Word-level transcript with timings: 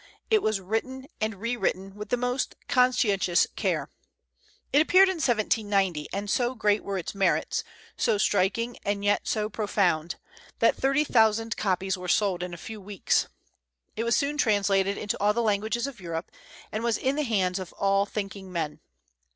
It 0.31 0.41
was 0.41 0.59
written 0.59 1.05
and 1.21 1.35
rewritten 1.39 1.93
with 1.93 2.09
the 2.09 2.17
most 2.17 2.55
conscientious 2.67 3.45
care. 3.55 3.91
It 4.73 4.81
appeared 4.81 5.09
in 5.09 5.17
1790; 5.17 6.07
and 6.11 6.27
so 6.27 6.55
great 6.55 6.83
were 6.83 6.97
its 6.97 7.13
merits, 7.13 7.63
so 7.95 8.17
striking, 8.17 8.77
and 8.83 9.05
yet 9.05 9.27
so 9.27 9.47
profound, 9.47 10.15
that 10.57 10.75
thirty 10.75 11.03
thousand 11.03 11.55
copies 11.55 11.99
were 11.99 12.07
sold 12.07 12.41
in 12.41 12.51
a 12.55 12.57
few 12.57 12.81
weeks. 12.81 13.27
It 13.95 14.03
was 14.03 14.15
soon 14.17 14.39
translated 14.39 14.97
into 14.97 15.19
all 15.19 15.33
the 15.35 15.43
languages 15.43 15.85
of 15.85 15.99
Europe, 16.01 16.31
and 16.71 16.83
was 16.83 16.97
in 16.97 17.15
the 17.15 17.21
hands 17.21 17.59
of 17.59 17.71
all 17.73 18.07
thinking 18.07 18.51
men. 18.51 18.79